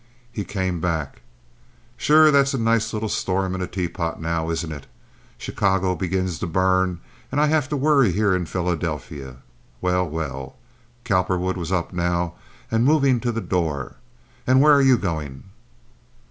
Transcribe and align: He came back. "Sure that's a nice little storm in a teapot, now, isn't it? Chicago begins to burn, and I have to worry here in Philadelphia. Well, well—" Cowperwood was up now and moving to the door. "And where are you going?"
He 0.31 0.43
came 0.43 0.81
back. 0.81 1.21
"Sure 1.95 2.31
that's 2.31 2.55
a 2.55 2.57
nice 2.57 2.91
little 2.91 3.07
storm 3.07 3.53
in 3.53 3.61
a 3.61 3.67
teapot, 3.67 4.19
now, 4.19 4.49
isn't 4.49 4.71
it? 4.71 4.87
Chicago 5.37 5.93
begins 5.93 6.39
to 6.39 6.47
burn, 6.47 6.99
and 7.31 7.39
I 7.39 7.45
have 7.45 7.69
to 7.69 7.77
worry 7.77 8.11
here 8.11 8.35
in 8.35 8.47
Philadelphia. 8.47 9.35
Well, 9.79 10.09
well—" 10.09 10.55
Cowperwood 11.03 11.55
was 11.55 11.71
up 11.71 11.93
now 11.93 12.33
and 12.71 12.83
moving 12.83 13.19
to 13.19 13.31
the 13.31 13.41
door. 13.41 13.97
"And 14.47 14.59
where 14.59 14.73
are 14.73 14.81
you 14.81 14.97
going?" 14.97 15.43